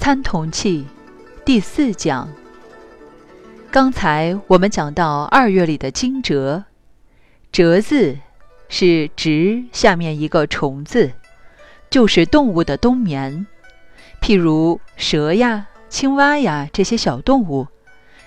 [0.00, 0.86] 参同契
[1.44, 2.26] 第四讲。
[3.70, 6.64] 刚才我们讲到二月里的惊蛰，
[7.52, 8.16] 蛰字
[8.70, 11.12] 是直下面一个虫字，
[11.90, 13.46] 就是动物的冬眠。
[14.22, 17.66] 譬如蛇呀、青蛙呀这些小动物，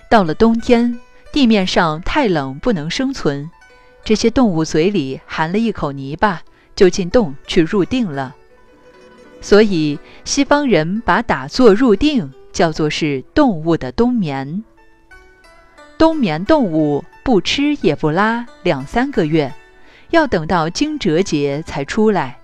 [0.08, 1.00] 到了冬天，
[1.32, 3.50] 地面上太冷不能生存，
[4.04, 6.42] 这些动物嘴里含了一口泥巴，
[6.76, 8.36] 就进洞去入定了。
[9.44, 14.64] 所以西方人把打坐入定叫做是动物的冬眠。
[15.98, 19.52] 冬眠动物不吃也不拉两三个月，
[20.08, 22.38] 要等到惊蛰节才出来，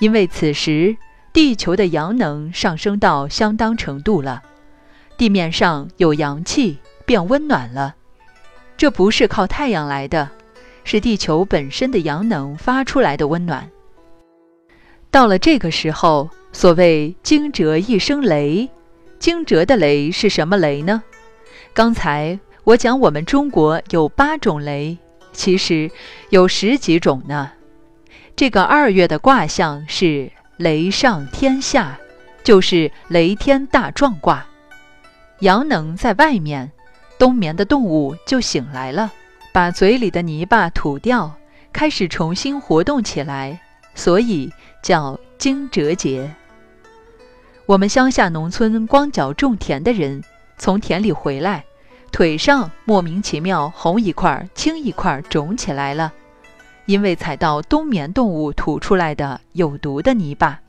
[0.00, 0.96] 因为此时
[1.32, 4.42] 地球的阳能上升到相当程度了，
[5.16, 7.94] 地面上有阳气变温暖了。
[8.76, 10.28] 这不是靠太阳来的，
[10.82, 13.70] 是地球本身的阳能发出来的温暖。
[15.18, 18.70] 到了这个时候，所谓惊蛰一声雷，
[19.18, 21.02] 惊蛰的雷是什么雷呢？
[21.74, 24.96] 刚才我讲我们中国有八种雷，
[25.32, 25.90] 其实
[26.30, 27.50] 有十几种呢。
[28.36, 31.98] 这个二月的卦象是雷上天下，
[32.44, 34.46] 就是雷天大壮卦。
[35.40, 36.70] 阳能在外面，
[37.18, 39.10] 冬眠的动物就醒来了，
[39.52, 41.34] 把嘴里的泥巴吐掉，
[41.72, 43.60] 开始重新活动起来，
[43.98, 44.50] 所以。
[44.80, 46.32] 叫惊蛰节。
[47.66, 50.22] 我们乡下农村光脚种田的人，
[50.56, 51.64] 从田里回来，
[52.10, 56.12] 腿上莫名其妙红一块、青一块肿起来了，
[56.86, 60.60] 因为踩到冬眠动物吐出来的有毒的泥巴。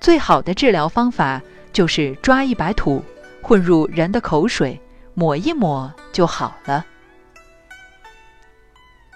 [0.00, 1.40] 最好的治疗方法
[1.72, 3.02] 就是抓一把土，
[3.42, 4.78] 混入人的口水，
[5.14, 6.84] 抹一抹就好了。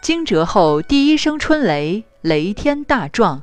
[0.01, 3.43] 惊蛰后第一声春雷，雷天大壮。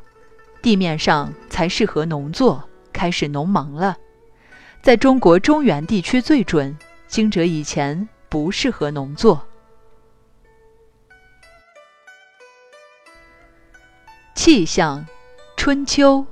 [0.61, 3.97] 地面上才适合农作，开始农忙了。
[4.81, 6.75] 在中国中原地区最准，
[7.07, 9.45] 惊蛰以前不适合农作。
[14.33, 15.05] 气象，
[15.55, 16.25] 春秋。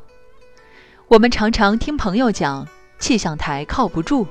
[1.07, 2.67] 我们常常听朋友讲
[2.97, 4.25] 气象台靠不住，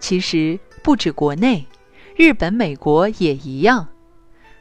[0.00, 1.66] 其实不止国内，
[2.16, 3.86] 日本、美国也一样。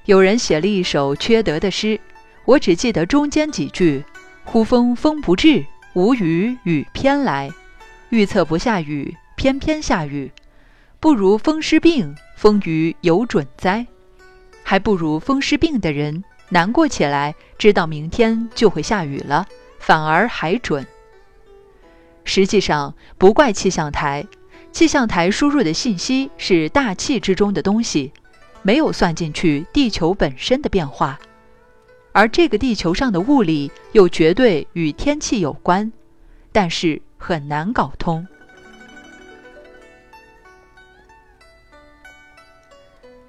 [0.06, 2.00] 有人写了一首缺德的诗，
[2.46, 4.04] 我只记得中间几句。
[4.44, 5.64] 呼风风不至，
[5.94, 7.52] 无雨雨偏来。
[8.10, 10.32] 预测不下雨，偏偏下雨。
[11.00, 13.86] 不如风湿病，风雨有准灾。
[14.64, 19.46] 还不如风湿病的人难过起来，知道明天就会下雨了，
[19.78, 20.86] 反而还准。
[22.24, 24.26] 实际上不怪气象台，
[24.72, 28.12] 气象台输入的信息是大气之中的东西，
[28.64, 31.20] 没有算进去地球本身的变化。
[32.12, 35.92] 而这个地球上的物理又绝对与天气有关，
[36.52, 38.28] 但是很难搞通。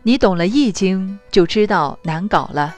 [0.02, 2.74] 你懂了《易经》，就知道难搞了。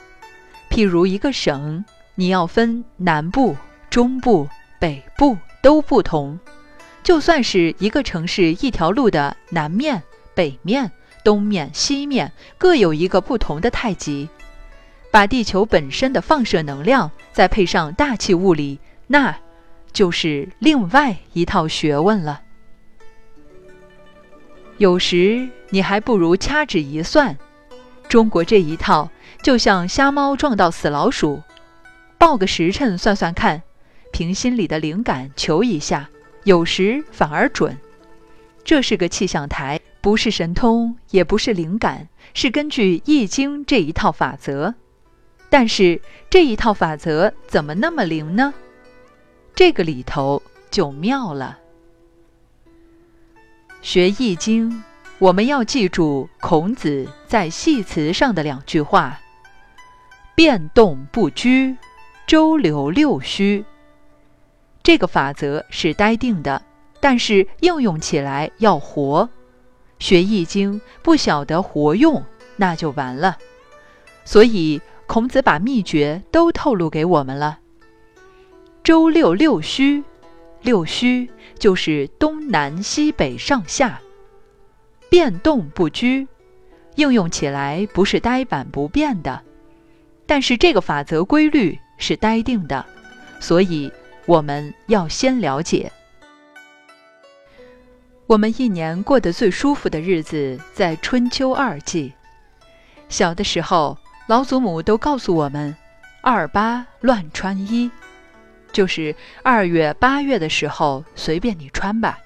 [0.68, 1.84] 譬如一个省，
[2.16, 3.56] 你要分南部、
[3.88, 4.48] 中部、
[4.80, 6.36] 北部都不同；
[7.04, 10.02] 就算是一个城市一条路的南面、
[10.34, 10.90] 北面、
[11.22, 14.28] 东面、西面，各有一个不同的太极。
[15.12, 19.36] 把地球本身的放射能量再配上大气物理，那
[19.92, 22.40] 就是另外一套学问了。
[24.78, 27.36] 有时你还不如掐指一算，
[28.08, 29.10] 中国这一套
[29.42, 31.42] 就像瞎猫撞到死老鼠，
[32.16, 33.62] 报个时辰算算看，
[34.12, 36.08] 凭心里的灵感求一下，
[36.44, 37.76] 有时反而准。
[38.64, 44.74] 这是个气象台，不是神通，也不是灵感，是根据《易经》这一套法则。
[45.52, 48.54] 但是这一套法则怎么那么灵呢？
[49.54, 51.58] 这个里头就妙了。
[53.82, 54.70] 学《易经》，
[55.18, 59.20] 我们要记住孔子在系辞上的两句话
[60.34, 61.76] ：“变动不居，
[62.26, 63.62] 周流六虚。”
[64.82, 66.62] 这个法则是呆定的，
[66.98, 69.28] 但是应用起来要活。
[69.98, 72.24] 学《易经》不晓得活用，
[72.56, 73.36] 那就完了。
[74.24, 74.80] 所以。
[75.12, 77.58] 孔子把秘诀都透露给我们了。
[78.82, 80.02] 周六六虚，
[80.62, 81.28] 六虚
[81.58, 84.00] 就是东南西北上下，
[85.10, 86.26] 变动不居，
[86.94, 89.42] 应用起来不是呆板不变的，
[90.24, 92.82] 但是这个法则规律是呆定的，
[93.38, 93.92] 所以
[94.24, 95.92] 我们要先了解。
[98.26, 102.14] 我们一年过得最舒服的日子在春秋二季，
[103.10, 103.98] 小的时候。
[104.32, 105.76] 老祖母都告诉我们
[106.24, 107.90] ：“二八乱穿衣。”
[108.72, 112.18] 就是二月、八月的时候随便你穿吧，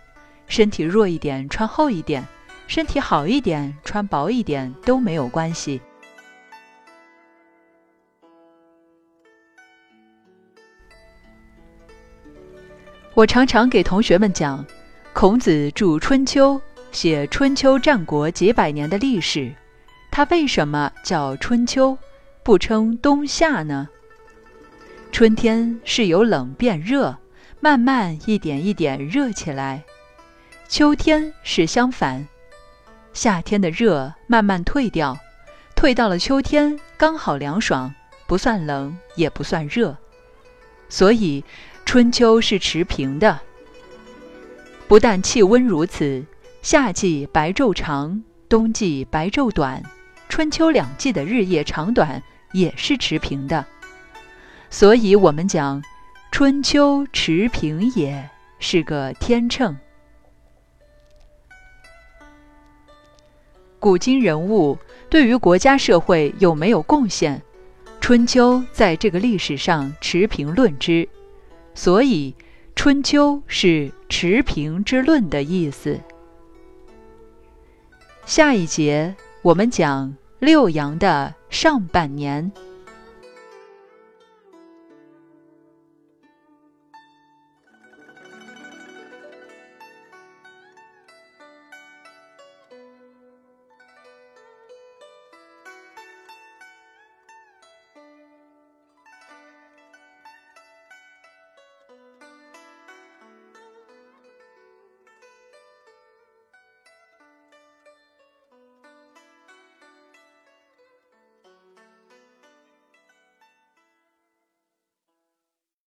[0.47, 2.25] 身体弱一点穿厚一点，
[2.69, 5.81] 身体好一点穿薄一点都没有关系。
[13.15, 14.65] 我常常给同学们讲，
[15.13, 16.55] 孔子著《春秋》，
[16.93, 19.53] 写春秋战国几百年的历史，
[20.17, 21.99] 它为什么叫春秋，
[22.43, 23.87] 不称冬夏呢？
[25.13, 27.19] 春天是由冷变热，
[27.61, 29.83] 慢慢一点一点热起来；
[30.71, 32.27] 秋天是相反，
[33.13, 35.19] 夏天的热慢慢退掉，
[35.75, 37.95] 退到了秋天刚好凉爽，
[38.27, 39.99] 不算冷也不算热，
[40.89, 41.45] 所以
[41.85, 43.39] 春秋是持平的。
[44.89, 46.25] 不但气温如此，
[46.63, 49.83] 夏季白昼长，冬季白昼短，
[50.37, 52.23] 春秋两季的日夜长短
[52.53, 53.65] 也是持平的。
[54.69, 55.83] 所以，我们讲
[56.31, 58.29] “春秋持平也”
[58.61, 59.75] 是个天秤。
[63.79, 64.77] 古今人物
[65.09, 67.41] 对于国家社会有没有贡献，
[67.99, 71.09] 春秋在这个历史上持平论之，
[71.75, 72.35] 所以
[72.77, 75.99] “春秋”是持平之论的意思。
[78.27, 82.53] 下一节我们讲六阳的上半年。